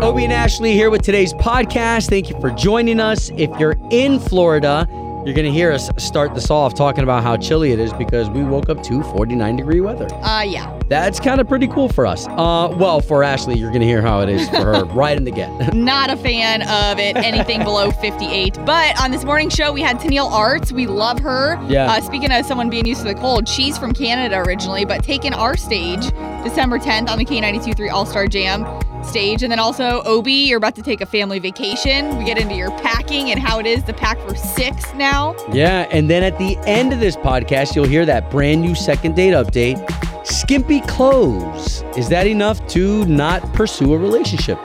[0.00, 2.08] Obie and Ashley here with today's podcast.
[2.08, 3.30] Thank you for joining us.
[3.36, 4.86] If you're in Florida,
[5.26, 8.30] you're going to hear us start this off talking about how chilly it is because
[8.30, 10.06] we woke up to 49 degree weather.
[10.22, 10.78] Uh, yeah.
[10.88, 12.28] That's kind of pretty cool for us.
[12.28, 15.24] Uh, well, for Ashley, you're going to hear how it is for her right in
[15.24, 15.74] the get.
[15.74, 18.54] Not a fan of it, anything below 58.
[18.64, 20.70] But on this morning show, we had Tennille Arts.
[20.70, 21.60] We love her.
[21.68, 21.90] Yeah.
[21.90, 25.34] Uh, speaking of someone being used to the cold, she's from Canada originally, but taking
[25.34, 26.06] our stage
[26.44, 28.62] December 10th on the K92.3 All Star Jam
[29.08, 29.42] stage.
[29.42, 32.16] And then also, Obie, you're about to take a family vacation.
[32.16, 35.34] We get into your packing and how it is to pack for six now.
[35.52, 39.16] Yeah, and then at the end of this podcast, you'll hear that brand new second
[39.16, 39.78] date update.
[40.26, 41.82] Skimpy clothes.
[41.96, 44.58] Is that enough to not pursue a relationship?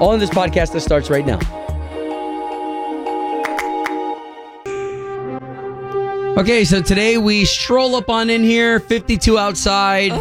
[0.00, 1.61] All in this podcast that starts right now.
[6.38, 10.12] Okay, so today we stroll up on in here, 52 outside.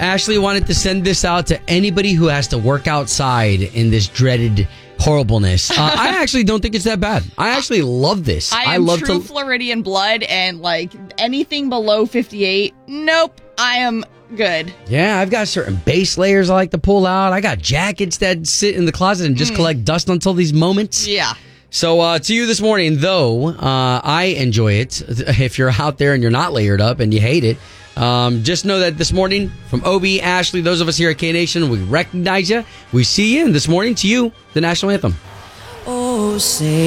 [0.00, 4.06] Ashley wanted to send this out to anybody who has to work outside in this
[4.06, 4.68] dreaded
[5.00, 5.70] horribleness.
[5.72, 7.24] Uh, I actually don't think it's that bad.
[7.36, 8.52] I actually love this.
[8.52, 9.20] I am love true to.
[9.20, 14.04] Floridian blood, and like anything below 58, nope, I am
[14.36, 14.72] good.
[14.86, 17.32] Yeah, I've got certain base layers I like to pull out.
[17.32, 21.06] I got jackets that sit in the closet and just collect dust until these moments.
[21.06, 21.34] Yeah.
[21.70, 25.02] So uh, to you this morning, though, uh, I enjoy it.
[25.38, 27.58] If you're out there and you're not layered up and you hate it,
[27.96, 31.32] um, just know that this morning from Obie, Ashley, those of us here at K
[31.32, 32.64] Nation, we recognize you.
[32.92, 35.14] We see you, and this morning to you, the national anthem.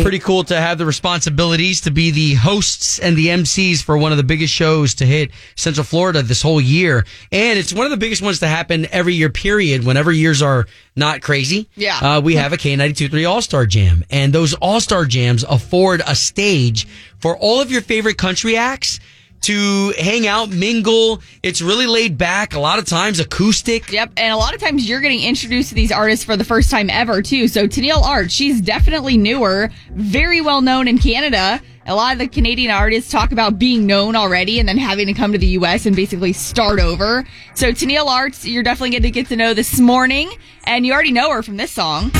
[0.03, 4.11] Pretty cool to have the responsibilities to be the hosts and the MCs for one
[4.11, 7.05] of the biggest shows to hit Central Florida this whole year.
[7.31, 10.67] And it's one of the biggest ones to happen every year, period, whenever years are
[10.95, 11.69] not crazy.
[11.75, 11.97] Yeah.
[11.97, 14.03] Uh, we have a K92.3 All Star Jam.
[14.09, 16.87] And those All Star Jams afford a stage
[17.19, 18.99] for all of your favorite country acts
[19.41, 21.21] to hang out, mingle.
[21.43, 23.91] It's really laid back, a lot of times acoustic.
[23.91, 26.69] Yep, and a lot of times you're getting introduced to these artists for the first
[26.69, 27.47] time ever too.
[27.47, 31.61] So Tennille Art, she's definitely newer, very well known in Canada.
[31.87, 35.13] A lot of the Canadian artists talk about being known already and then having to
[35.13, 37.25] come to the US and basically start over.
[37.55, 40.31] So Tennille Arts, you're definitely going to get to know this morning,
[40.65, 42.11] and you already know her from this song.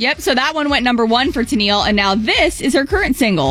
[0.00, 3.16] Yep, so that one went number one for Tennille, and now this is her current
[3.16, 3.48] single.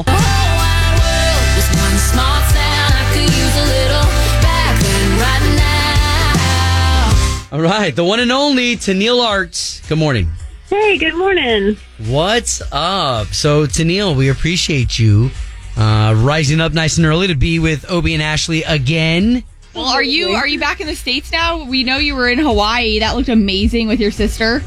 [7.52, 9.88] All right, the one and only Tennille Arts.
[9.88, 10.32] Good morning.
[10.70, 11.78] Hey, good morning.
[12.08, 13.28] What's up?
[13.28, 15.30] So, Tennille, we appreciate you
[15.78, 19.44] uh, rising up nice and early to be with Obie and Ashley again.
[19.76, 21.66] Well, are you are you back in the states now?
[21.66, 22.98] We know you were in Hawaii.
[23.02, 24.64] That looked amazing with your sister.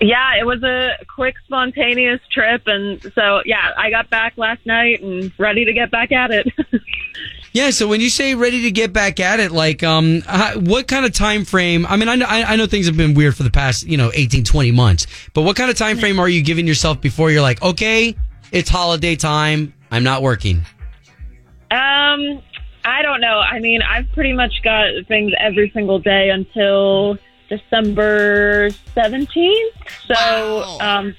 [0.00, 5.02] Yeah, it was a quick, spontaneous trip, and so yeah, I got back last night
[5.02, 6.46] and ready to get back at it.
[7.52, 10.88] Yeah, so when you say ready to get back at it, like, um, how, what
[10.88, 11.86] kind of time frame?
[11.86, 13.96] I mean, I know, I I know things have been weird for the past, you
[13.96, 17.30] know, 18, 20 months, but what kind of time frame are you giving yourself before
[17.30, 18.16] you're like, okay,
[18.50, 20.64] it's holiday time, I'm not working?
[21.70, 22.42] um,
[22.84, 23.38] I don't know.
[23.38, 27.18] I mean, I've pretty much got things every single day until
[27.48, 29.74] December seventeenth.
[30.06, 30.78] So, Wow.
[30.80, 31.16] um,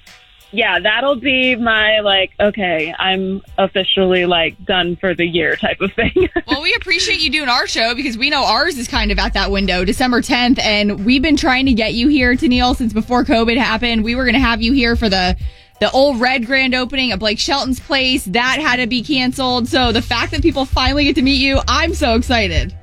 [0.52, 5.92] yeah, that'll be my like, okay, I'm officially like done for the year type of
[5.94, 6.30] thing.
[6.48, 9.34] Well, we appreciate you doing our show because we know ours is kind of at
[9.34, 13.26] that window, December 10th, and we've been trying to get you here Tennille since before
[13.26, 14.04] COVID happened.
[14.04, 15.36] We were going to have you here for the
[15.82, 18.24] the Ole Red grand opening at Blake Shelton's place.
[18.26, 19.68] That had to be canceled.
[19.68, 22.74] So the fact that people finally get to meet you, I'm so excited.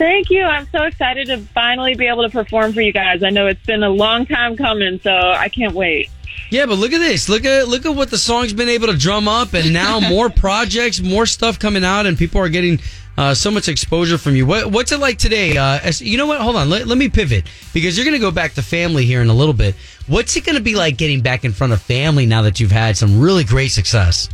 [0.00, 0.44] Thank you.
[0.44, 3.22] I'm so excited to finally be able to perform for you guys.
[3.22, 6.08] I know it's been a long time coming, so I can't wait.
[6.48, 7.28] Yeah, but look at this.
[7.28, 10.30] Look at look at what the song's been able to drum up, and now more
[10.30, 12.80] projects, more stuff coming out, and people are getting
[13.18, 14.46] uh, so much exposure from you.
[14.46, 15.58] What, what's it like today?
[15.58, 16.40] Uh, as, you know what?
[16.40, 16.70] Hold on.
[16.70, 17.44] Let, let me pivot
[17.74, 19.74] because you're going to go back to family here in a little bit.
[20.06, 22.72] What's it going to be like getting back in front of family now that you've
[22.72, 24.30] had some really great success?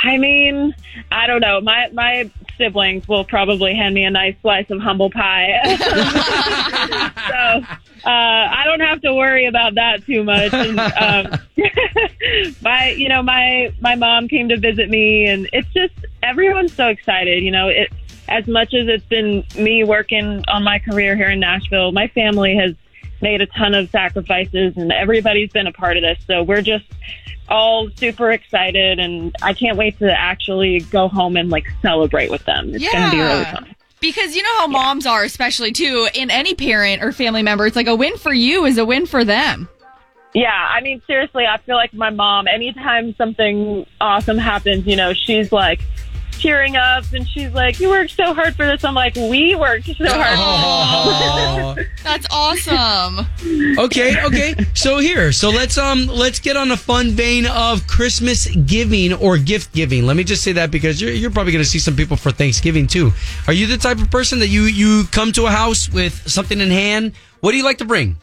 [0.00, 0.74] I mean,
[1.10, 1.60] I don't know.
[1.60, 5.60] My my siblings will probably hand me a nice slice of humble pie.
[7.28, 7.62] so
[8.04, 10.52] uh, I don't have to worry about that too much.
[10.52, 11.40] And, um,
[12.62, 16.88] my, you know, my my mom came to visit me, and it's just everyone's so
[16.88, 17.42] excited.
[17.42, 17.92] You know, it
[18.28, 22.54] as much as it's been me working on my career here in Nashville, my family
[22.56, 22.74] has
[23.20, 26.18] made a ton of sacrifices, and everybody's been a part of this.
[26.26, 26.84] So we're just
[27.48, 32.44] all super excited, and I can't wait to actually go home and like celebrate with
[32.44, 32.74] them.
[32.74, 33.74] It's going to be really fun.
[34.00, 37.74] Because you know how moms are, especially too, in any parent or family member, it's
[37.74, 39.68] like a win for you is a win for them.
[40.34, 45.14] Yeah, I mean, seriously, I feel like my mom, anytime something awesome happens, you know,
[45.14, 45.80] she's like
[46.38, 49.86] tearing up, and she's like, "You worked so hard for this." I'm like, "We worked
[49.86, 51.76] so hard." Oh.
[52.02, 53.26] That's awesome.
[53.78, 54.54] okay, okay.
[54.74, 59.36] So here, so let's um let's get on a fun vein of Christmas giving or
[59.38, 60.06] gift giving.
[60.06, 62.30] Let me just say that because you're you're probably going to see some people for
[62.30, 63.12] Thanksgiving too.
[63.46, 66.60] Are you the type of person that you you come to a house with something
[66.60, 67.12] in hand?
[67.40, 68.16] What do you like to bring?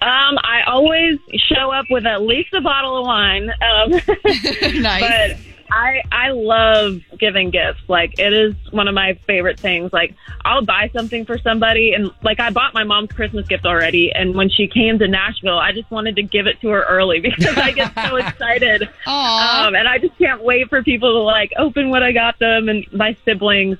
[0.00, 3.50] Um, I always show up with at least a bottle of wine.
[3.50, 3.90] Um,
[4.82, 5.00] nice.
[5.00, 5.36] but
[5.70, 7.80] I I love giving gifts.
[7.88, 9.92] Like it is one of my favorite things.
[9.92, 10.14] Like
[10.44, 14.34] I'll buy something for somebody and like I bought my mom's Christmas gift already and
[14.34, 17.56] when she came to Nashville, I just wanted to give it to her early because
[17.56, 18.82] I get so excited.
[19.06, 22.68] Um and I just can't wait for people to like open what I got them
[22.68, 23.78] and my siblings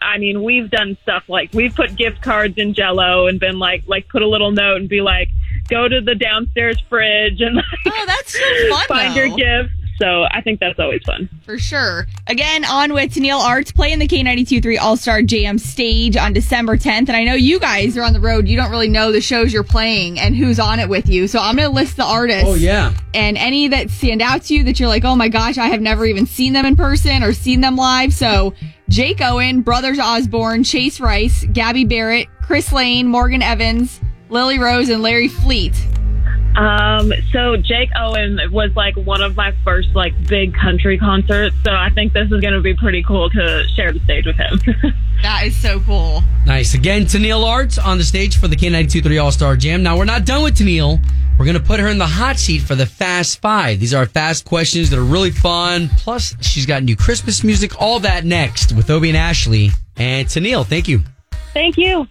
[0.00, 3.82] I mean, we've done stuff like we've put gift cards in Jello and been like,
[3.86, 5.28] like put a little note and be like,
[5.68, 8.86] go to the downstairs fridge and like, oh, that's so fun.
[8.86, 9.24] find though.
[9.24, 9.74] your gift.
[9.98, 11.28] So I think that's always fun.
[11.44, 12.06] For sure.
[12.26, 17.08] Again, on with Tennille Arts playing the K92.3 All Star Jam stage on December 10th.
[17.08, 18.48] And I know you guys are on the road.
[18.48, 21.26] You don't really know the shows you're playing and who's on it with you.
[21.26, 22.48] So I'm going to list the artists.
[22.48, 22.94] Oh yeah.
[23.14, 25.80] And any that stand out to you that you're like, oh my gosh, I have
[25.80, 28.12] never even seen them in person or seen them live.
[28.12, 28.54] So
[28.88, 34.00] Jake Owen, Brothers Osborne, Chase Rice, Gabby Barrett, Chris Lane, Morgan Evans,
[34.30, 35.74] Lily Rose, and Larry Fleet.
[36.56, 41.54] Um, so Jake Owen was like one of my first like big country concerts.
[41.64, 44.36] So I think this is going to be pretty cool to share the stage with
[44.36, 44.94] him.
[45.22, 46.22] That is so cool.
[46.46, 46.74] Nice.
[46.74, 49.82] Again, Tennille Arts on the stage for the K92.3 All Star Jam.
[49.82, 51.04] Now, we're not done with Tennille.
[51.38, 53.80] We're going to put her in the hot seat for the Fast Five.
[53.80, 55.88] These are fast questions that are really fun.
[55.98, 57.80] Plus, she's got new Christmas music.
[57.80, 59.70] All that next with Obie and Ashley.
[59.96, 61.02] And Tennille, thank you.
[61.52, 62.06] Thank you.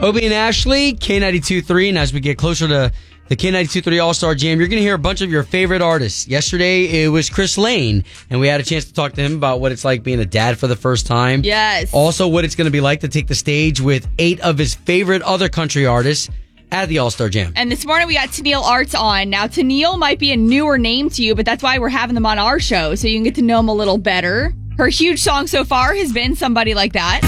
[0.00, 1.90] Obie and Ashley, K92.3.
[1.90, 2.92] And as we get closer to
[3.28, 6.26] the K92.3 All Star Jam, you're going to hear a bunch of your favorite artists.
[6.26, 9.60] Yesterday, it was Chris Lane, and we had a chance to talk to him about
[9.60, 11.42] what it's like being a dad for the first time.
[11.44, 11.92] Yes.
[11.92, 14.74] Also, what it's going to be like to take the stage with eight of his
[14.74, 16.30] favorite other country artists
[16.70, 17.52] at the All Star Jam.
[17.56, 19.30] And this morning we got Tennille Arts on.
[19.30, 22.26] Now, Tennille might be a newer name to you, but that's why we're having them
[22.26, 24.54] on our show, so you can get to know them a little better.
[24.76, 27.20] Her huge song so far has been Somebody Like That.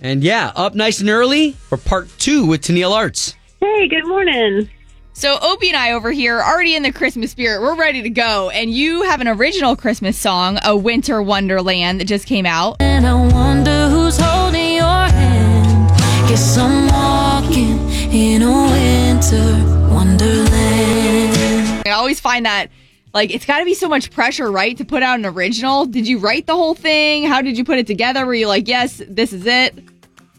[0.00, 3.34] And yeah, up nice and early for part two with Tennille Arts.
[3.60, 4.70] Hey, good morning.
[5.12, 7.60] So, Obie and I over here are already in the Christmas spirit.
[7.60, 8.50] We're ready to go.
[8.50, 12.76] And you have an original Christmas song, A Winter Wonderland, that just came out.
[12.78, 15.88] And I wonder who's holding your hand.
[16.28, 17.80] Guess I'm walking
[18.12, 21.82] in a winter wonderland.
[21.84, 22.70] I always find that,
[23.14, 25.86] like, it's got to be so much pressure, right, to put out an original.
[25.86, 27.24] Did you write the whole thing?
[27.24, 28.26] How did you put it together?
[28.26, 29.78] Were you like, yes, this is it?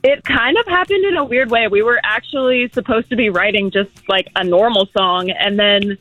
[0.04, 1.68] It kind of happened in a weird way.
[1.68, 5.98] We were actually supposed to be writing just like a normal song, and then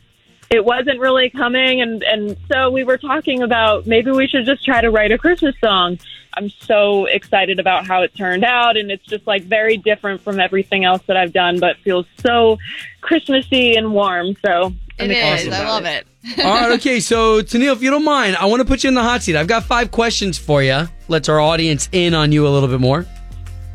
[0.50, 1.80] it wasn't really coming.
[1.80, 5.18] And, and so we were talking about maybe we should just try to write a
[5.18, 5.98] Christmas song.
[6.34, 10.38] I'm so excited about how it turned out, and it's just like very different from
[10.38, 12.58] everything else that I've done, but feels so
[13.00, 14.36] Christmassy and warm.
[14.44, 15.52] So I'm It.
[15.52, 16.06] I love it.
[16.38, 17.00] All right, okay.
[17.00, 19.36] So, Tennille, if you don't mind, I want to put you in the hot seat.
[19.36, 20.88] I've got five questions for you.
[21.06, 23.06] Let's our audience in on you a little bit more.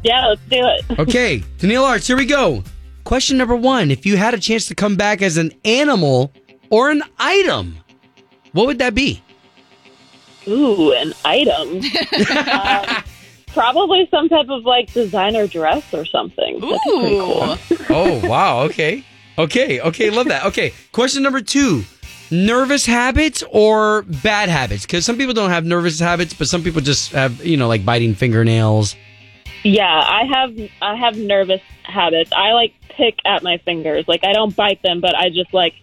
[0.04, 0.86] Yeah, let's do it.
[1.00, 2.64] Okay, Tennille Arts, here we go.
[3.06, 6.34] Question number one If you had a chance to come back as an animal
[6.70, 7.78] or an item,
[8.52, 9.22] what would that be?
[10.48, 11.80] Ooh, an item.
[12.52, 13.04] um,
[13.48, 16.60] probably some type of like designer dress or something.
[16.60, 17.54] Pretty cool.
[17.54, 17.58] Ooh.
[17.90, 18.62] Oh, wow.
[18.64, 19.06] Okay.
[19.38, 19.80] Okay.
[19.80, 20.10] Okay.
[20.10, 20.46] Love that.
[20.48, 20.74] Okay.
[20.92, 21.84] Question number two
[22.34, 24.86] nervous habits or bad habits?
[24.86, 27.86] Because some people don't have nervous habits, but some people just have, you know, like
[27.86, 28.96] biting fingernails.
[29.64, 32.32] Yeah, I have I have nervous habits.
[32.36, 34.06] I like pick at my fingers.
[34.08, 35.76] Like I don't bite them, but I just like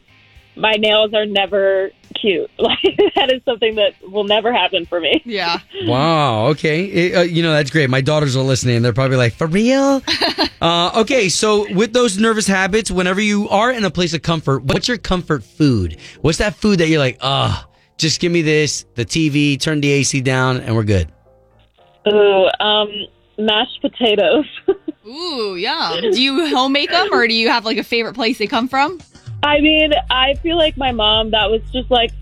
[0.57, 2.51] my nails are never cute.
[2.59, 2.79] Like
[3.17, 5.23] that is something that will never happen for me.
[5.25, 5.59] Yeah.
[5.85, 6.47] Wow.
[6.49, 6.85] Okay.
[6.85, 7.89] It- uh, you know, that's great.
[7.91, 8.83] My daughters are listening.
[8.83, 10.03] They're probably like, for real?
[10.61, 11.29] uh, okay.
[11.29, 14.99] So, with those nervous habits, whenever you are in a place of comfort, what's your
[14.99, 15.97] comfort food?
[16.21, 17.67] What's that food that you're like, ah,
[17.99, 21.11] just give me this, the TV, turn the AC down, and we're good?
[22.09, 22.89] Ooh, um,
[23.39, 24.47] mashed potatoes.
[25.07, 25.99] Ooh, yeah.
[26.01, 28.69] Do you home make them or do you have like a favorite place they come
[28.69, 29.01] from?
[29.43, 31.31] I mean, I feel like my mom.
[31.31, 32.13] That was just like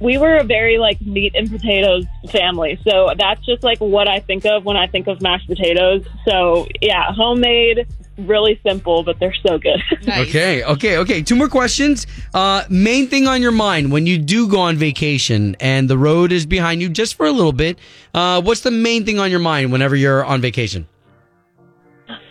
[0.00, 2.78] we were a very like meat and potatoes family.
[2.86, 6.06] So that's just like what I think of when I think of mashed potatoes.
[6.26, 9.82] So yeah, homemade, really simple, but they're so good.
[10.06, 10.28] Nice.
[10.28, 10.62] Okay.
[10.64, 10.96] Okay.
[10.98, 11.22] Okay.
[11.22, 12.06] Two more questions.
[12.32, 16.32] Uh, main thing on your mind when you do go on vacation and the road
[16.32, 17.78] is behind you just for a little bit,
[18.14, 20.86] uh, what's the main thing on your mind whenever you're on vacation?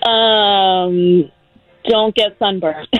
[0.07, 1.29] um,
[1.87, 2.87] don't get sunburned.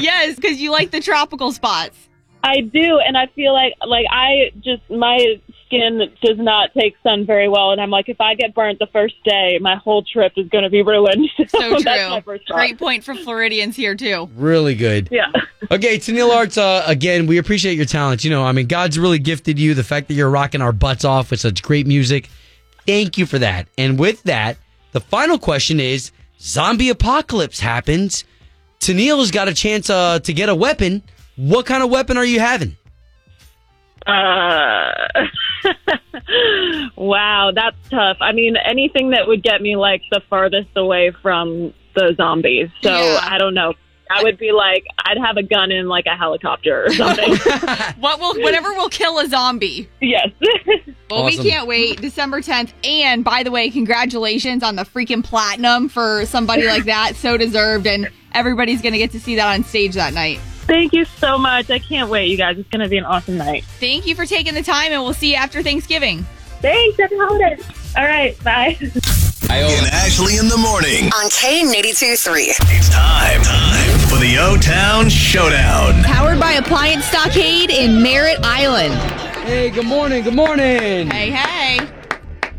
[0.00, 2.08] yes, because you like the tropical spots.
[2.42, 7.26] I do, and I feel like like I just my skin does not take sun
[7.26, 10.32] very well, and I'm like, if I get burnt the first day, my whole trip
[10.36, 11.28] is going to be ruined.
[11.48, 12.38] So That's my true.
[12.48, 14.28] Great point for Floridians here too.
[14.36, 15.08] Really good.
[15.10, 15.32] Yeah.
[15.70, 18.24] Okay, Tennille Arts, uh, again, we appreciate your talent.
[18.24, 19.74] You know, I mean, God's really gifted you.
[19.74, 22.30] The fact that you're rocking our butts off with such great music.
[22.86, 23.66] Thank you for that.
[23.76, 24.56] And with that,
[24.92, 28.24] the final question is zombie apocalypse happens.
[28.80, 31.02] Tennille's got a chance uh, to get a weapon.
[31.36, 32.76] What kind of weapon are you having?
[34.06, 34.90] Uh,
[36.96, 38.16] wow, that's tough.
[38.20, 42.68] I mean, anything that would get me like the farthest away from the zombies.
[42.82, 43.20] So Yeah.
[43.22, 43.74] I don't know.
[44.10, 47.34] I would be like, I'd have a gun in like a helicopter or something.
[47.98, 49.88] What will whatever will kill a zombie.
[50.00, 50.28] yes.
[51.10, 51.42] Well, Awesome.
[51.44, 52.00] we can't wait.
[52.02, 52.70] December 10th.
[52.84, 57.16] And by the way, congratulations on the freaking platinum for somebody like that.
[57.16, 57.86] So deserved.
[57.86, 60.38] And everybody's going to get to see that on stage that night.
[60.66, 61.70] Thank you so much.
[61.70, 62.58] I can't wait, you guys.
[62.58, 63.64] It's going to be an awesome night.
[63.80, 66.26] Thank you for taking the time, and we'll see you after Thanksgiving.
[66.60, 66.98] Thanks.
[66.98, 67.64] Happy holidays.
[67.96, 68.38] All right.
[68.44, 68.76] Bye.
[69.50, 71.06] And Ashley in the morning.
[71.06, 72.42] on K82 3.
[72.42, 76.02] It's time, time for the O Town Showdown.
[76.04, 78.92] Powered by Appliance Stockade in Merritt Island.
[79.46, 80.22] Hey, good morning.
[80.22, 81.10] Good morning.
[81.10, 81.78] Hey, hey.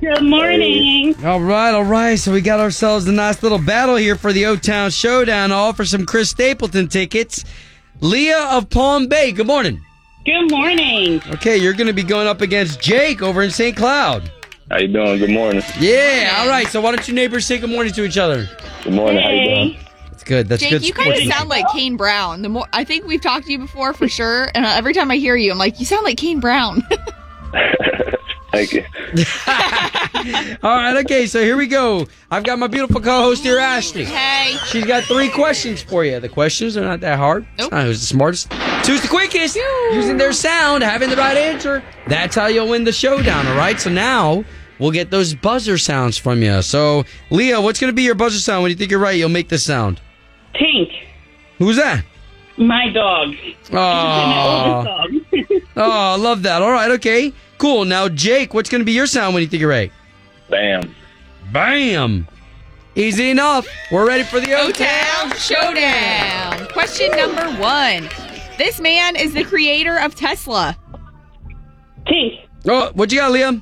[0.02, 1.14] Good morning.
[1.24, 2.16] All right, all right.
[2.18, 5.74] So we got ourselves a nice little battle here for the O Town Showdown, all
[5.74, 7.46] for some Chris Stapleton tickets.
[8.02, 9.80] Leah of Palm Bay, good morning.
[10.26, 11.22] Good morning.
[11.34, 13.76] Okay, you're going to be going up against Jake over in St.
[13.78, 14.32] Cloud.
[14.70, 15.18] How you doing?
[15.20, 15.64] Good morning.
[15.80, 16.68] Yeah, all right.
[16.68, 18.48] So why don't you neighbors say good morning to each other?
[18.84, 19.22] Good morning.
[19.22, 19.78] How you doing?
[20.12, 20.48] That's good.
[20.48, 20.86] That's Jake, good.
[20.86, 22.44] you kind of sound like Kane Brown.
[22.44, 25.10] The more I think we've talked to you before for sure, and uh, every time
[25.10, 26.84] I hear you, I'm like, you sound like Kane Brown.
[28.52, 28.84] Thank you.
[30.64, 31.26] All right, okay.
[31.28, 32.08] So here we go.
[32.32, 34.06] I've got my beautiful co-host here, Ashley.
[34.06, 36.20] hey, She's got three questions for you.
[36.20, 37.44] The questions are not that hard.
[37.54, 37.72] It's Nope.
[37.72, 38.52] not who's the smartest.
[38.88, 39.56] Who's the quickest?
[39.94, 41.84] Using their sound, having the right answer.
[42.08, 43.80] That's how you'll win the showdown, all right?
[43.80, 44.44] So now
[44.80, 46.62] we'll get those buzzer sounds from you.
[46.62, 48.64] So, Leah, what's going to be your buzzer sound?
[48.64, 50.02] When you think you're right, you'll make this sound.
[50.56, 50.92] Tink,
[51.58, 52.04] Who's that?
[52.58, 53.36] my dog.
[53.72, 54.86] Oh,
[55.78, 56.62] oh, I love that.
[56.62, 57.32] All right, okay.
[57.58, 57.86] Cool.
[57.86, 59.92] Now, Jake, what's going to be your sound when you think you're right?
[60.50, 60.94] Bam.
[61.54, 62.28] Bam.
[62.96, 63.66] Easy enough.
[63.92, 66.68] We're ready for the O O-Town Showdown.
[66.74, 68.10] Question number one.
[68.58, 70.76] This man is the creator of Tesla.
[72.08, 73.62] Tink, Oh, what you got, Liam?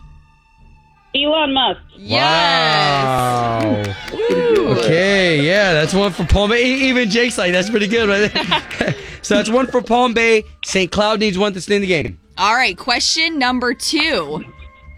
[1.24, 1.82] Elon Musk.
[1.96, 3.88] Yes.
[4.14, 4.78] Wow.
[4.78, 6.64] Okay, yeah, that's one for Palm Bay.
[6.64, 8.96] Even Jake's like, that's pretty good, right?
[9.22, 10.44] so that's one for Palm Bay.
[10.66, 10.92] St.
[10.92, 12.20] Cloud needs one to stay in the game.
[12.38, 14.44] All right, question number two.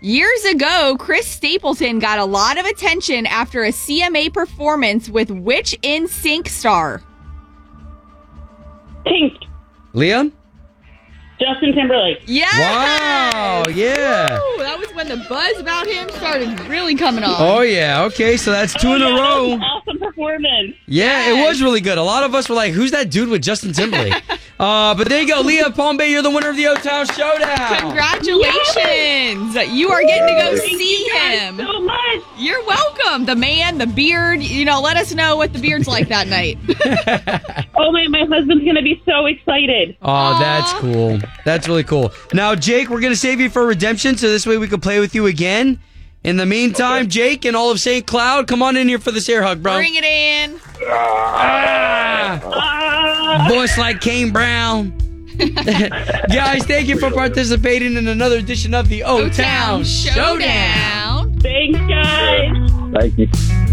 [0.01, 5.77] Years ago, Chris Stapleton got a lot of attention after a CMA performance with which
[5.81, 7.01] NSYNC star?
[9.05, 9.33] Pink.
[9.93, 10.31] Liam?
[11.39, 12.21] Justin Timberlake.
[12.25, 12.53] Yes.
[12.59, 14.37] Wow, yeah.
[14.37, 17.35] Ooh, that was when the buzz about him started really coming on.
[17.37, 19.51] Oh, yeah, okay, so that's two oh, in a row.
[19.53, 20.75] Awesome performance.
[20.85, 21.97] Yeah, it was really good.
[21.97, 24.21] A lot of us were like, who's that dude with Justin Timberlake?
[24.59, 27.05] uh, but there you go, Leah Palm Bay, you're the winner of the O Town
[27.07, 27.79] Showdown.
[27.79, 29.55] Congratulations!
[29.73, 31.57] You are getting to go see him.
[31.57, 32.21] So much.
[32.37, 33.25] You're welcome.
[33.25, 34.41] The man, the beard.
[34.41, 36.57] You know, let us know what the beard's like that night.
[37.81, 39.95] Oh my, my husband's gonna be so excited.
[40.01, 41.17] Oh, that's cool.
[41.45, 42.11] That's really cool.
[42.33, 44.99] Now, Jake, we're going to save you for redemption so this way we can play
[44.99, 45.79] with you again.
[46.23, 48.05] In the meantime, Jake and all of St.
[48.05, 49.75] Cloud, come on in here for this air hug, bro.
[49.77, 50.59] Bring it in.
[50.89, 52.39] Ah,
[53.49, 54.93] voice like Kane Brown.
[55.37, 60.39] Guys, thank you for participating in another edition of the O Town Showdown.
[60.39, 61.39] Showdown.
[61.39, 62.71] Thanks, guys.
[62.93, 63.68] Thank you.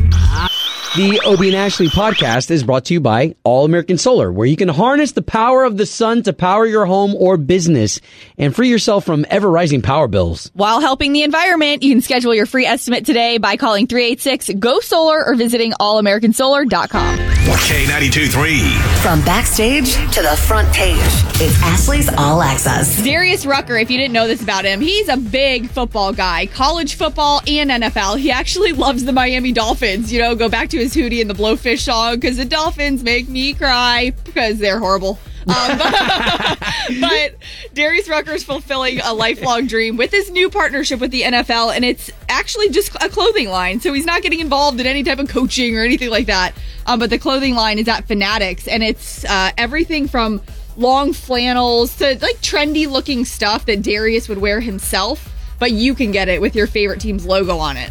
[0.96, 4.56] The Obie and Ashley podcast is brought to you by All American Solar, where you
[4.56, 8.00] can harness the power of the sun to power your home or business
[8.38, 10.50] and free yourself from ever rising power bills.
[10.54, 14.80] While helping the environment, you can schedule your free estimate today by calling 386 GO
[14.80, 17.36] SOLAR or visiting allamericansolar.com.
[17.66, 18.60] K92 3.
[19.02, 20.96] From backstage to the front page,
[21.40, 23.02] it's Ashley's All Access.
[23.02, 26.94] Darius Rucker, if you didn't know this about him, he's a big football guy, college
[26.94, 28.18] football and NFL.
[28.18, 30.12] He actually loves the Miami Dolphins.
[30.12, 33.28] You know, go back to his Hootie and the Blowfish song because the Dolphins make
[33.28, 35.18] me cry because they're horrible.
[35.48, 35.78] Um,
[37.00, 37.36] but
[37.72, 41.84] Darius Rucker is fulfilling a lifelong dream with his new partnership with the NFL, and
[41.84, 43.80] it's actually just a clothing line.
[43.80, 46.54] So he's not getting involved in any type of coaching or anything like that.
[46.86, 50.42] Um, but the clothing line is at Fanatics, and it's uh, everything from
[50.76, 56.10] long flannels to like trendy looking stuff that Darius would wear himself, but you can
[56.10, 57.90] get it with your favorite team's logo on it.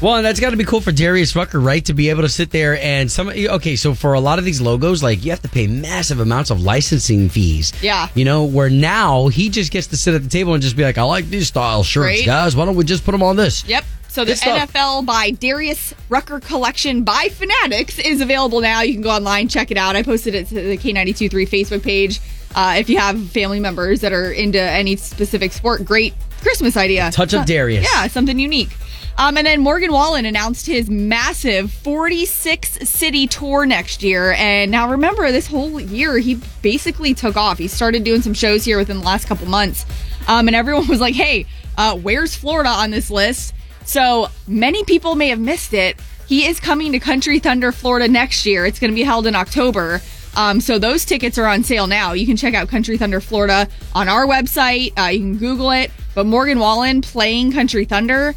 [0.00, 1.82] Well, and that's got to be cool for Darius Rucker, right?
[1.86, 3.28] To be able to sit there and some.
[3.28, 6.50] Okay, so for a lot of these logos, like you have to pay massive amounts
[6.50, 7.72] of licensing fees.
[7.82, 8.08] Yeah.
[8.14, 10.82] You know, where now he just gets to sit at the table and just be
[10.82, 12.26] like, I like these style shirts, Right.
[12.26, 12.54] guys.
[12.54, 13.64] Why don't we just put them on this?
[13.66, 13.84] Yep.
[14.08, 14.32] So the.
[14.32, 18.82] NFL by Darius Rucker collection by Fanatics is available now.
[18.82, 19.96] You can go online, check it out.
[19.96, 22.20] I posted it to the K923 Facebook page.
[22.54, 27.10] Uh, if you have family members that are into any specific sport, great Christmas idea.
[27.10, 27.86] Touch of Darius.
[27.92, 28.70] Yeah, something unique.
[29.18, 34.32] Um, and then Morgan Wallen announced his massive 46 city tour next year.
[34.32, 37.56] And now remember, this whole year, he basically took off.
[37.56, 39.86] He started doing some shows here within the last couple months.
[40.28, 41.46] Um, and everyone was like, hey,
[41.78, 43.54] uh, where's Florida on this list?
[43.84, 45.98] So many people may have missed it.
[46.26, 48.66] He is coming to Country Thunder, Florida next year.
[48.66, 50.02] It's going to be held in October.
[50.34, 52.12] Um, so those tickets are on sale now.
[52.12, 54.92] You can check out Country Thunder Florida on our website.
[54.98, 55.90] Uh, you can Google it.
[56.14, 58.34] But Morgan Wallen playing Country Thunder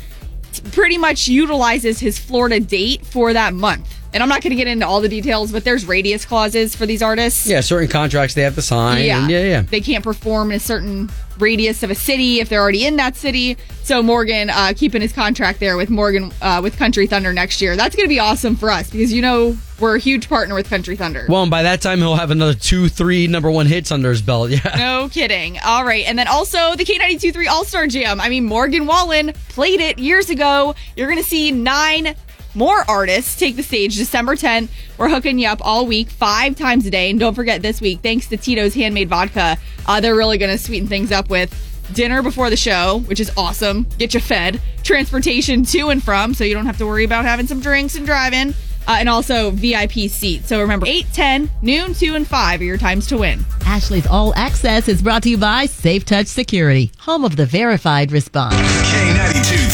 [0.71, 3.98] pretty much utilizes his Florida date for that month.
[4.13, 6.85] And I'm not going to get into all the details, but there's radius clauses for
[6.85, 7.45] these artists.
[7.45, 9.05] Yeah, certain contracts they have to sign.
[9.05, 9.27] Yeah.
[9.27, 9.61] yeah, yeah.
[9.61, 13.15] They can't perform in a certain radius of a city if they're already in that
[13.15, 13.55] city.
[13.83, 17.75] So Morgan uh, keeping his contract there with Morgan uh, with Country Thunder next year.
[17.75, 20.69] That's going to be awesome for us because you know we're a huge partner with
[20.69, 21.25] Country Thunder.
[21.29, 24.21] Well, and by that time he'll have another two, three number one hits under his
[24.21, 24.49] belt.
[24.59, 24.75] Yeah.
[24.77, 25.59] No kidding.
[25.63, 26.05] All right.
[26.07, 28.19] And then also the K923 All Star Jam.
[28.19, 30.75] I mean, Morgan Wallen played it years ago.
[30.97, 32.15] You're going to see nine
[32.55, 34.69] more artists take the stage December 10th.
[34.97, 37.09] We're hooking you up all week, five times a day.
[37.09, 40.57] And don't forget this week, thanks to Tito's Handmade Vodka, uh, they're really going to
[40.57, 41.53] sweeten things up with
[41.93, 43.85] dinner before the show, which is awesome.
[43.97, 44.61] Get you fed.
[44.83, 48.05] Transportation to and from, so you don't have to worry about having some drinks and
[48.05, 48.53] driving.
[48.87, 50.47] Uh, and also VIP seats.
[50.47, 53.45] So remember, 8, 10, noon, 2, and 5 are your times to win.
[53.65, 58.11] Ashley's All Access is brought to you by Safe Touch Security, home of the verified
[58.11, 58.55] response.
[58.55, 59.71] K92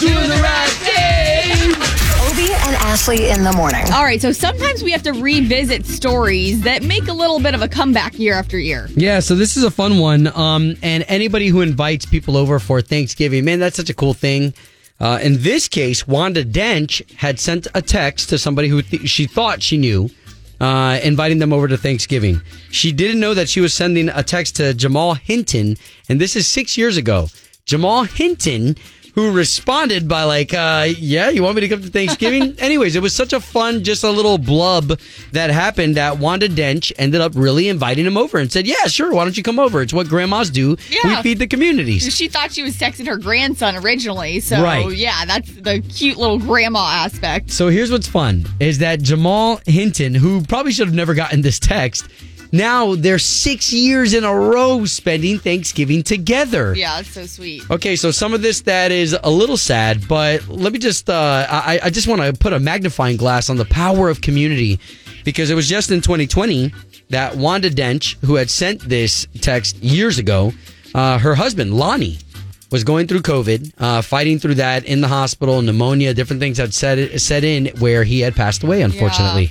[0.00, 0.08] 3.
[0.08, 0.93] Doing the right thing.
[2.94, 3.84] Obie and Ashley in the morning.
[3.92, 7.62] All right, so sometimes we have to revisit stories that make a little bit of
[7.62, 8.88] a comeback year after year.
[8.94, 10.28] Yeah, so this is a fun one.
[10.28, 14.54] Um, and anybody who invites people over for Thanksgiving, man, that's such a cool thing.
[15.00, 19.26] Uh, in this case, Wanda Dench had sent a text to somebody who th- she
[19.26, 20.08] thought she knew,
[20.60, 22.40] uh, inviting them over to Thanksgiving.
[22.70, 25.76] She didn't know that she was sending a text to Jamal Hinton,
[26.08, 27.28] and this is six years ago.
[27.66, 28.76] Jamal Hinton,
[29.14, 33.02] who responded by like, uh, "Yeah, you want me to come to Thanksgiving?" Anyways, it
[33.02, 34.98] was such a fun, just a little blub
[35.32, 39.12] that happened that Wanda Dench ended up really inviting him over and said, "Yeah, sure,
[39.12, 39.82] why don't you come over?
[39.82, 40.76] It's what grandmas do.
[40.90, 41.16] Yeah.
[41.18, 44.90] We feed the communities." She thought she was texting her grandson originally, so Right.
[44.96, 47.50] yeah, that's the cute little grandma aspect.
[47.50, 51.58] So here's what's fun is that Jamal Hinton, who probably should have never gotten this
[51.58, 52.06] text,
[52.54, 56.72] now they're six years in a row spending Thanksgiving together.
[56.74, 57.68] Yeah, it's so sweet.
[57.68, 61.46] Okay, so some of this that is a little sad, but let me just uh,
[61.50, 64.78] I, I just want to put a magnifying glass on the power of community
[65.24, 66.72] because it was just in 2020
[67.10, 70.52] that Wanda Dench, who had sent this text years ago,
[70.94, 72.18] uh, her husband Lonnie
[72.70, 76.72] was going through COVID, uh, fighting through that in the hospital, pneumonia, different things had
[76.72, 79.50] set set in where he had passed away, unfortunately.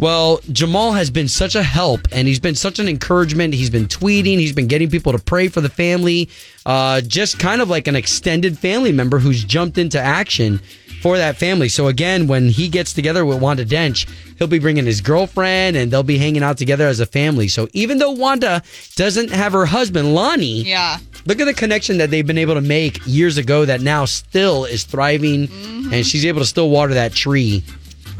[0.00, 3.52] Well, Jamal has been such a help and he's been such an encouragement.
[3.52, 6.30] He's been tweeting, he's been getting people to pray for the family,
[6.64, 10.58] uh, just kind of like an extended family member who's jumped into action
[11.02, 11.68] for that family.
[11.68, 14.08] So, again, when he gets together with Wanda Dench,
[14.38, 17.48] he'll be bringing his girlfriend and they'll be hanging out together as a family.
[17.48, 18.62] So, even though Wanda
[18.96, 20.98] doesn't have her husband, Lonnie, Yeah.
[21.26, 24.64] Look at the connection that they've been able to make years ago that now still
[24.64, 25.50] is thriving
[25.92, 27.62] and she's able to still water that tree.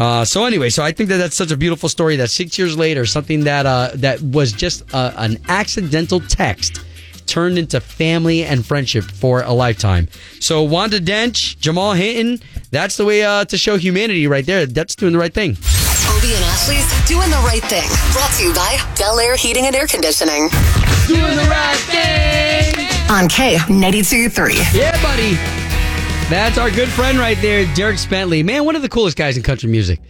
[0.01, 2.75] Uh, so anyway, so I think that that's such a beautiful story that six years
[2.75, 6.81] later, something that uh, that was just uh, an accidental text
[7.27, 10.09] turned into family and friendship for a lifetime.
[10.41, 14.65] So Wanda Dench, Jamal Hinton, that's the way uh, to show humanity right there.
[14.65, 15.51] That's doing the right thing.
[15.51, 17.89] Obie and Ashley's doing the right thing.
[18.13, 20.49] Brought to you by Bel Air Heating and Air Conditioning.
[21.09, 22.75] Doing the right thing.
[23.11, 24.55] On K92 3.
[24.73, 25.60] Yeah, buddy.
[26.31, 28.45] That's our good friend right there, Dierks Bentley.
[28.45, 30.01] Man, one of the coolest guys in country music.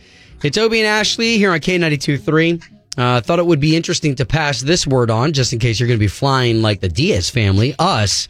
[0.42, 2.62] It's Obie and Ashley here on K92.3.
[2.98, 5.87] Uh, thought it would be interesting to pass this word on just in case you're
[5.87, 7.74] going to be flying like the Diaz family.
[7.78, 8.28] Us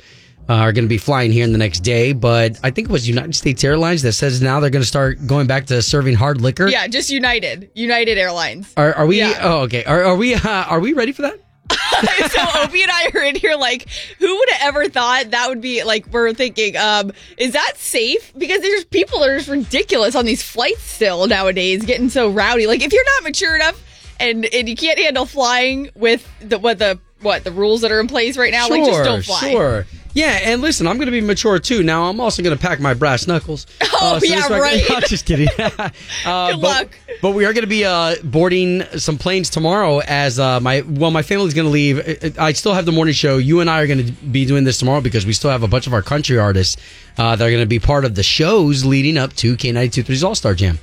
[0.48, 2.92] uh, are going to be flying here in the next day, but I think it
[2.92, 6.14] was United States Airlines that says now they're going to start going back to serving
[6.14, 6.68] hard liquor.
[6.68, 7.72] Yeah, just United.
[7.74, 8.72] United Airlines.
[8.76, 9.18] Are, are we?
[9.18, 9.37] Yeah.
[9.42, 9.83] Oh, okay.
[9.83, 10.35] Are, are we?
[10.44, 11.40] Uh, are we ready for that?
[12.30, 15.61] so Obie and I are in here like, who would have ever thought that would
[15.61, 18.33] be like we're thinking, um, is that safe?
[18.37, 22.66] Because there's people that are just ridiculous on these flights still nowadays, getting so rowdy.
[22.66, 23.83] Like if you're not mature enough
[24.18, 28.00] and, and you can't handle flying with the what the what the rules that are
[28.00, 29.50] in place right now, like just don't fly.
[29.50, 29.87] Sure.
[30.12, 31.83] Yeah, and listen, I'm going to be mature too.
[31.83, 33.66] Now, I'm also going to pack my brass knuckles.
[34.03, 34.83] Oh, so yeah, right.
[34.90, 35.49] I'm just kidding.
[35.59, 35.90] uh,
[36.25, 36.88] but, luck.
[37.20, 39.99] But we are going to be uh, boarding some planes tomorrow.
[39.99, 42.33] As uh, my well, my family's going to leave.
[42.38, 43.37] I I still have the morning show.
[43.37, 45.68] You and I are going to be doing this tomorrow because we still have a
[45.68, 46.81] bunch of our country artists
[47.18, 50.35] uh, that are going to be part of the shows leading up to K92.3's All
[50.35, 50.79] Star Jam.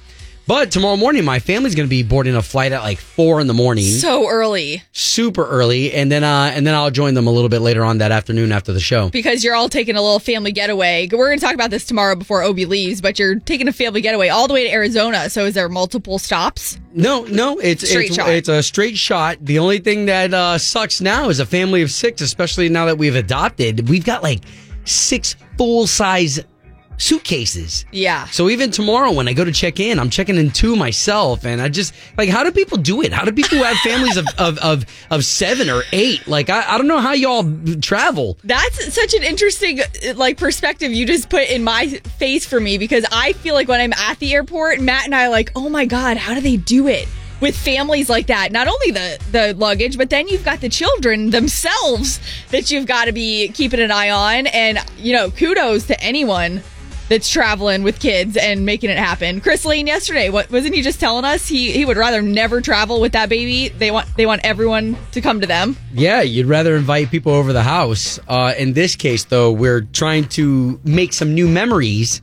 [0.47, 3.47] But tomorrow morning, my family's going to be boarding a flight at like four in
[3.47, 7.31] the morning So early super early, and then uh, and then I'll join them a
[7.31, 9.09] little bit later on that afternoon after the show.
[9.09, 11.09] because you're all taking a little family getaway.
[11.11, 13.99] We're going to talk about this tomorrow before Obie leaves, but you're taking a family
[13.99, 15.29] getaway all the way to Arizona.
[15.29, 16.79] So is there multiple stops?
[16.93, 18.29] No, no, it's Straight it's, shot.
[18.29, 19.37] it's a straight shot.
[19.41, 22.97] The only thing that uh, sucks now is a family of six, especially now that
[22.97, 23.89] we've adopted.
[23.89, 24.39] We've got like
[24.85, 26.39] six full size
[26.97, 27.85] suitcases.
[27.91, 28.25] Yeah.
[28.27, 31.61] So even tomorrow when I go to check in, I'm checking in two myself, and
[31.61, 33.13] I just like how do people do it?
[33.13, 36.27] How do people who have families of of of, of seven or eight?
[36.27, 37.45] Like I, I don't know how y'all
[37.81, 38.37] travel.
[38.43, 39.79] That's such an interesting
[40.15, 43.79] like perspective you just put in my face for me because I feel like when
[43.79, 46.57] I'm at the airport, Matt and I are like, "Oh my god, how do they
[46.57, 47.07] do it?"
[47.39, 51.29] With families like that, not only the the luggage, but then you've got the children
[51.29, 54.47] themselves that you've got to be keeping an eye on.
[54.47, 56.63] And you know, kudos to anyone
[57.09, 59.41] that's traveling with kids and making it happen.
[59.41, 61.47] Chris Lane yesterday, what wasn't he just telling us?
[61.47, 63.69] He he would rather never travel with that baby.
[63.69, 65.77] They want they want everyone to come to them.
[65.93, 68.19] Yeah, you'd rather invite people over the house.
[68.27, 72.21] Uh, in this case, though, we're trying to make some new memories.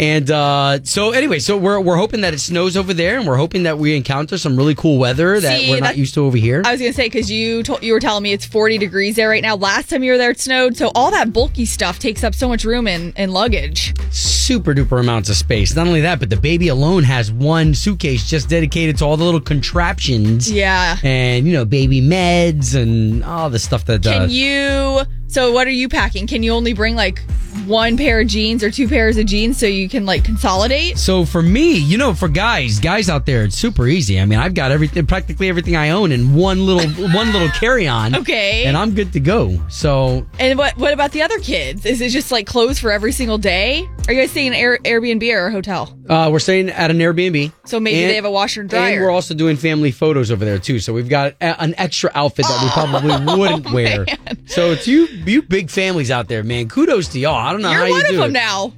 [0.00, 3.36] And uh, so, anyway, so we're, we're hoping that it snows over there, and we're
[3.36, 6.36] hoping that we encounter some really cool weather that See, we're not used to over
[6.36, 6.62] here.
[6.64, 9.28] I was gonna say because you told you were telling me it's 40 degrees there
[9.28, 9.54] right now.
[9.56, 12.48] Last time you were there, it snowed, so all that bulky stuff takes up so
[12.48, 13.94] much room in, in luggage.
[14.10, 15.76] Super duper amounts of space.
[15.76, 19.24] Not only that, but the baby alone has one suitcase just dedicated to all the
[19.24, 20.50] little contraptions.
[20.50, 20.96] Yeah.
[21.02, 24.32] And, you know, baby meds and all the stuff that Can does.
[24.32, 25.02] you?
[25.32, 26.26] So what are you packing?
[26.26, 27.22] Can you only bring like
[27.66, 30.98] one pair of jeans or two pairs of jeans so you can like consolidate?
[30.98, 34.20] So for me, you know, for guys, guys out there, it's super easy.
[34.20, 37.88] I mean, I've got everything, practically everything I own in one little, one little carry
[37.88, 38.14] on.
[38.14, 38.64] Okay.
[38.66, 39.58] And I'm good to go.
[39.70, 41.86] So And what what about the other kids?
[41.86, 43.88] Is it just like clothes for every single day?
[44.08, 45.96] Are you guys staying in Air, Airbnb or a hotel?
[46.10, 47.52] uh, we're staying at an Airbnb.
[47.64, 48.94] So maybe And- they have a washer and dryer.
[48.96, 50.78] And we're also doing family photos over there too.
[50.78, 54.04] So we've got a, an extra outfit that we probably wouldn't wear.
[54.46, 57.34] So to you, you big families out there, man, kudos to y'all.
[57.34, 58.32] I don't know You're how one you of them it.
[58.32, 58.72] now.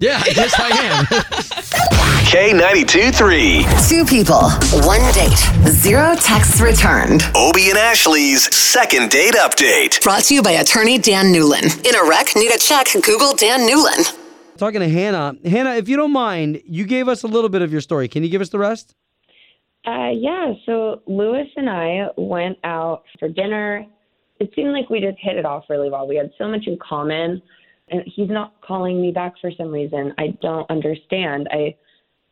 [0.00, 1.04] Yeah, yes, I am.
[2.24, 3.64] K92 3.
[3.88, 4.50] Two people,
[4.86, 5.38] one date,
[5.70, 7.22] zero texts returned.
[7.36, 10.02] Obie and Ashley's second date update.
[10.02, 11.64] Brought to you by attorney Dan Newlin.
[11.86, 14.18] In a wreck, need a check, Google Dan Newlin.
[14.56, 15.34] Talking to Hannah.
[15.44, 18.08] Hannah, if you don't mind, you gave us a little bit of your story.
[18.08, 18.94] Can you give us the rest?
[19.86, 23.86] Uh, yeah, so Lewis and I went out for dinner.
[24.40, 26.06] It seemed like we just hit it off really well.
[26.06, 27.40] We had so much in common,
[27.88, 30.12] and he's not calling me back for some reason.
[30.18, 31.48] I don't understand.
[31.52, 31.76] I,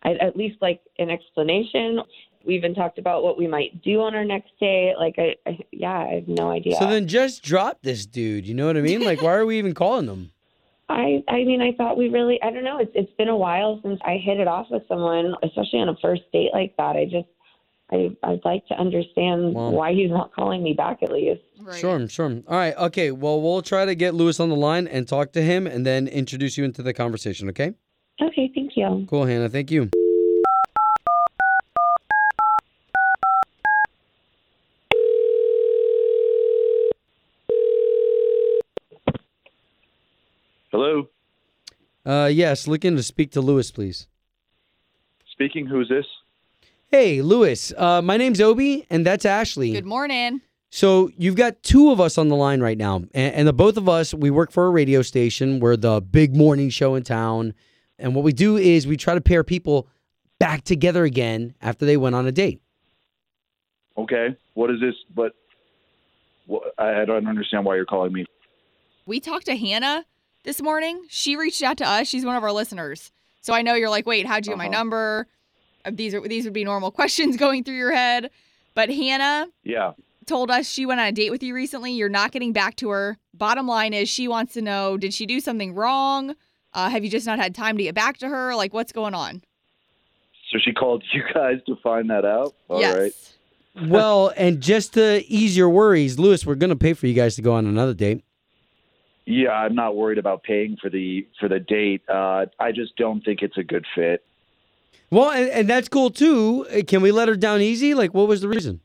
[0.03, 2.01] I'd at least like an explanation.
[2.45, 4.95] We even talked about what we might do on our next date.
[4.99, 6.77] Like, I, I yeah, I have no idea.
[6.77, 8.47] So then just drop this dude.
[8.47, 9.05] You know what I mean?
[9.05, 10.33] Like, why are we even calling them?
[10.93, 13.81] I I mean I thought we really I don't know it's it's been a while
[13.83, 17.05] since I hit it off with someone especially on a first date like that I
[17.05, 17.29] just
[17.93, 21.43] I I'd like to understand Well- why he's not calling me back at least.
[21.79, 22.43] Sure, sure.
[22.49, 23.13] All right, okay.
[23.13, 26.09] Well, we'll try to get Lewis on the line and talk to him and then
[26.09, 27.75] introduce you into the conversation, okay?
[28.21, 29.07] Okay, thank you.
[29.09, 29.49] Cool, Hannah.
[29.49, 29.89] Thank you.
[40.71, 41.09] Hello,
[42.05, 44.09] Uh, yes, looking to speak to Lewis, please.
[45.31, 45.67] speaking.
[45.67, 46.07] Who's this?
[46.93, 47.73] Hey, Lewis.
[47.75, 49.73] Uh, my name's Obie, and that's Ashley.
[49.73, 50.43] Good morning.
[50.69, 53.79] So you've got two of us on the line right now, and, and the both
[53.79, 55.59] of us we work for a radio station.
[55.59, 57.55] We're the big morning show in town,
[57.99, 59.89] and what we do is we try to pair people
[60.39, 62.61] back together again after they went on a date.
[63.97, 64.95] Okay, what is this?
[65.15, 65.33] But
[66.47, 68.27] what, I I don't understand why you're calling me.
[69.07, 70.05] We talked to Hannah
[70.45, 71.07] this morning.
[71.09, 72.07] She reached out to us.
[72.07, 73.13] She's one of our listeners.
[73.41, 74.73] So I know you're like, wait, how'd you get my Uh-huh.
[74.73, 75.27] number?
[75.91, 78.31] These are these would be normal questions going through your head.
[78.75, 79.93] But Hannah Yeah.
[80.27, 81.93] told us she went on a date with you recently.
[81.93, 83.19] You're not getting back to her.
[83.35, 86.35] Bottom line is she wants to know, did she do something wrong?
[86.73, 88.55] Uh, have you just not had time to get back to her?
[88.55, 89.43] Like what's going on?
[90.51, 92.55] So she called you guys to find that out.
[92.69, 93.13] All right.
[93.15, 93.35] yes.
[93.89, 97.43] well, and just to ease your worries, Lewis, we're gonna pay for you guys to
[97.43, 98.23] go on another date.
[99.25, 102.03] Yeah, I'm not worried about paying for the for the date.
[102.09, 104.25] Uh, I just don't think it's a good fit.
[105.11, 106.67] Well, and, and that's cool too.
[106.87, 107.95] Can we let her down easy?
[107.95, 108.81] Like, what was the reason?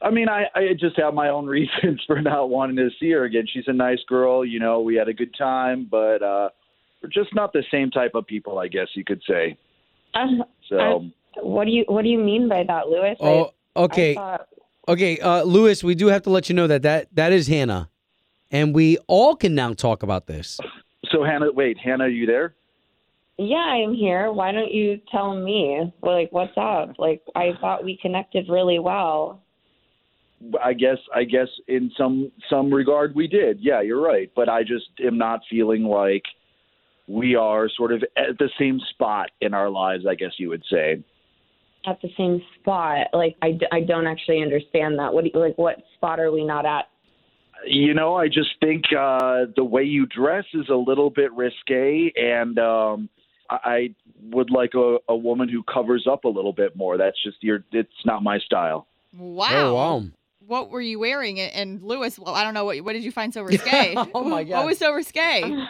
[0.00, 3.24] I mean, I, I just have my own reasons for not wanting to see her
[3.24, 3.46] again.
[3.52, 4.80] She's a nice girl, you know.
[4.80, 6.50] We had a good time, but uh,
[7.02, 9.56] we're just not the same type of people, I guess you could say.
[10.14, 10.26] Uh,
[10.68, 10.78] So.
[10.78, 13.16] I- what do you What do you mean by that, Lewis?
[13.20, 14.14] Oh, I okay.
[14.14, 14.48] thought-
[14.88, 17.90] Okay, uh, Lewis, we do have to let you know that, that that is Hannah.
[18.50, 20.58] And we all can now talk about this.
[21.12, 22.54] So Hannah, wait, Hannah, are you there?
[23.38, 24.32] Yeah, I'm here.
[24.32, 25.92] Why don't you tell me?
[26.02, 26.98] Like, what's up?
[26.98, 29.40] Like, I thought we connected really well.
[30.62, 33.58] I guess I guess in some some regard we did.
[33.60, 34.30] Yeah, you're right.
[34.36, 36.22] But I just am not feeling like
[37.08, 40.04] we are sort of at the same spot in our lives.
[40.08, 41.02] I guess you would say.
[41.86, 45.12] At the same spot, like I, d- I don't actually understand that.
[45.12, 45.58] What do you, like?
[45.58, 46.86] What spot are we not at?
[47.66, 52.12] You know, I just think uh, the way you dress is a little bit risque,
[52.14, 53.08] and um,
[53.50, 53.94] I I
[54.30, 56.96] would like a, a woman who covers up a little bit more.
[56.96, 57.64] That's just your.
[57.72, 58.86] It's not my style.
[59.16, 59.48] Wow.
[59.50, 60.04] Oh, wow.
[60.46, 61.40] What were you wearing?
[61.40, 63.94] And Lewis, well, I don't know what what did you find so risque?
[64.14, 64.58] Oh, my God.
[64.58, 65.42] What was so risque?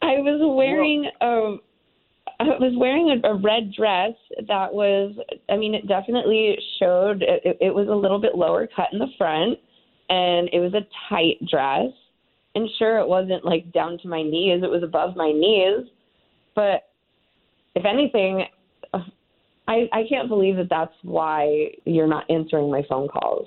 [0.00, 1.56] I was wearing a
[2.40, 4.12] I was wearing a, a red dress
[4.46, 5.16] that was
[5.50, 9.08] I mean it definitely showed it, it was a little bit lower cut in the
[9.18, 9.58] front
[10.08, 11.90] and it was a tight dress
[12.54, 15.90] and sure it wasn't like down to my knees it was above my knees
[16.58, 16.88] but
[17.76, 18.44] if anything
[18.92, 23.46] I I can't believe that that's why you're not answering my phone calls.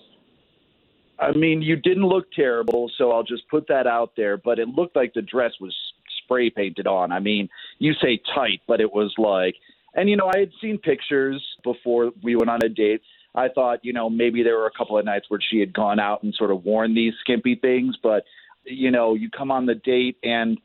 [1.20, 4.38] I mean, you didn't look terrible, so I'll just put that out there.
[4.38, 5.76] But it looked like the dress was
[6.24, 7.12] spray painted on.
[7.12, 9.56] I mean, you say tight, but it was like,
[9.94, 13.02] and you know, I had seen pictures before we went on a date.
[13.36, 16.00] I thought, you know, maybe there were a couple of nights where she had gone
[16.00, 18.24] out and sort of worn these skimpy things, but
[18.64, 20.58] you know, you come on the date and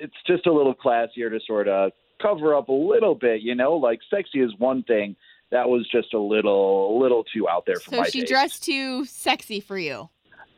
[0.00, 3.74] it's just a little classier to sort of cover up a little bit, you know,
[3.74, 5.16] like sexy is one thing.
[5.50, 8.32] That was just a little, a little too out there for So my she taste.
[8.32, 10.08] dressed too sexy for you.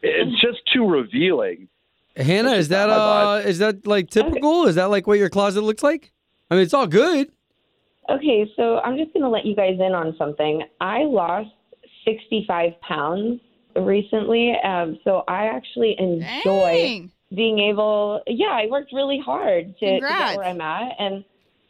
[0.03, 1.69] It's just too revealing.
[2.17, 4.65] Hannah, is that uh is that like typical?
[4.67, 6.13] Is that like what your closet looks like?
[6.51, 7.31] I mean, it's all good.
[8.09, 10.63] Okay, so I'm just going to let you guys in on something.
[10.81, 11.51] I lost
[12.05, 13.41] 65 pounds
[13.75, 17.13] recently, um, so I actually enjoy Dang.
[17.35, 18.23] Being able.
[18.27, 21.25] Yeah, I worked really hard to, to get where I'm at, and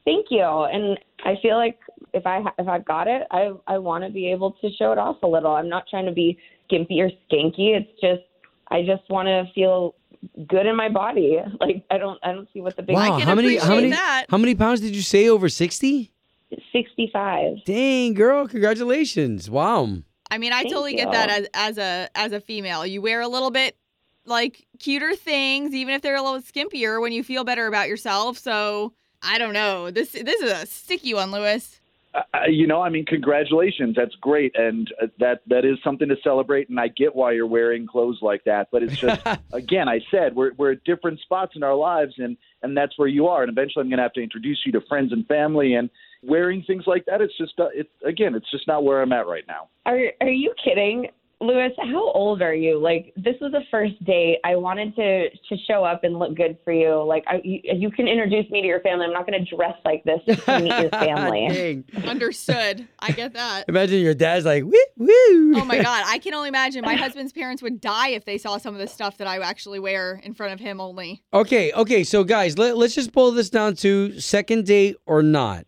[0.05, 0.43] thank you.
[0.43, 1.79] And I feel like
[2.13, 4.99] if I if I've got it, I I want to be able to show it
[4.99, 5.53] off a little.
[5.53, 7.77] I'm not trying to be skimpy or skanky.
[7.77, 8.23] It's just
[8.69, 9.95] I just want to feel
[10.49, 11.39] good in my body.
[11.61, 14.27] Like I don't I don't see what the big Wow, how many how many that.
[14.29, 16.13] how many pounds did you say over 60?
[16.73, 17.65] 65.
[17.65, 19.51] Dang, girl, congratulations.
[19.51, 19.99] Wow.
[20.31, 22.87] I mean, I Thank totally get that as as a as a female.
[22.87, 23.77] You wear a little bit
[24.27, 28.39] like cuter things, even if they're a little skimpier, when you feel better about yourself.
[28.39, 29.91] So I don't know.
[29.91, 31.81] This this is a sticky one, Lewis.
[32.15, 33.95] Uh, you know, I mean, congratulations.
[33.95, 36.71] That's great, and uh, that that is something to celebrate.
[36.71, 39.21] And I get why you're wearing clothes like that, but it's just,
[39.53, 43.09] again, I said we're we're at different spots in our lives, and and that's where
[43.09, 43.43] you are.
[43.43, 45.91] And eventually, I'm going to have to introduce you to friends and family, and
[46.23, 47.21] wearing things like that.
[47.21, 49.69] It's just, uh, it again, it's just not where I'm at right now.
[49.85, 51.09] Are are you kidding?
[51.41, 52.79] Lewis, how old are you?
[52.81, 54.39] Like this was the first date.
[54.43, 57.03] I wanted to to show up and look good for you.
[57.05, 59.05] Like I, you, you can introduce me to your family.
[59.05, 61.85] I'm not going to dress like this to meet your family.
[62.07, 62.89] Understood.
[63.01, 63.65] I get that.
[63.69, 65.57] Imagine your dad's like, woo, woo.
[65.57, 68.57] Oh my god, I can only imagine my husband's parents would die if they saw
[68.57, 71.23] some of the stuff that I actually wear in front of him only.
[71.35, 75.67] Okay, okay, so guys, let, let's just boil this down to second date or not.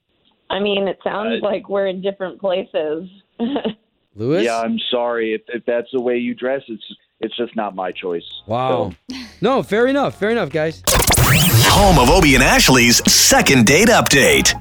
[0.48, 3.08] I mean, it sounds like we're in different places.
[4.18, 4.44] Lewis?
[4.44, 6.62] Yeah, I'm sorry if, if that's the way you dress.
[6.68, 6.84] It's
[7.20, 8.42] it's just not my choice.
[8.46, 8.92] Wow.
[9.40, 10.18] No, fair enough.
[10.18, 10.82] Fair enough, guys.
[10.90, 14.52] Home of Obie and Ashley's second date update.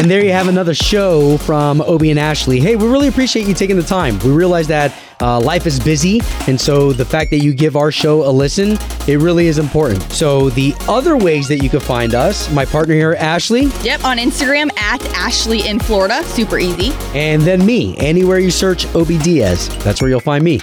[0.00, 2.58] And there you have another show from Obie and Ashley.
[2.58, 4.18] Hey, we really appreciate you taking the time.
[4.20, 7.90] We realize that uh, life is busy, and so the fact that you give our
[7.90, 8.78] show a listen,
[9.08, 10.00] it really is important.
[10.12, 14.18] So the other ways that you can find us, my partner here, Ashley, Yep, on
[14.18, 16.22] Instagram at Ashley in Florida.
[16.24, 16.92] Super easy.
[17.14, 17.96] and then me.
[17.98, 20.60] Anywhere you search Obie Diaz, that's where you'll find me.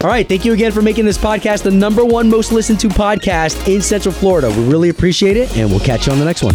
[0.00, 2.88] All right, thank you again for making this podcast the number one most listened to
[2.88, 4.48] podcast in Central Florida.
[4.48, 6.54] We really appreciate it, and we'll catch you on the next one.